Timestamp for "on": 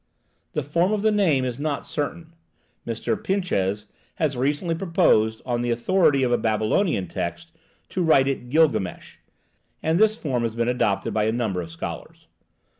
5.45-5.61